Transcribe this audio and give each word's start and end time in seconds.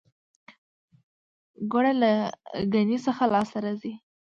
ګوړه 1.71 1.93
له 2.01 2.11
ګني 2.73 2.97
څخه 3.05 3.23
لاسته 3.33 3.57
راځي 3.65 3.93